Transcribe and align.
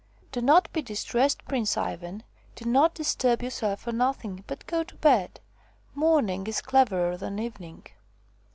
"Do 0.31 0.41
not 0.41 0.67
be 0.73 0.81
distressed, 0.81 1.45
Prince 1.45 1.77
Ivan; 1.77 2.23
do 2.55 2.65
not 2.65 2.95
dis 2.95 3.13
turb 3.15 3.43
yourself 3.43 3.81
for 3.81 3.91
nothing, 3.91 4.43
but 4.47 4.65
go 4.65 4.83
to 4.83 4.95
bed. 4.95 5.39
Morning 5.93 6.47
is 6.47 6.59
cleverer 6.59 7.17
than 7.17 7.37
Evening." 7.37 7.85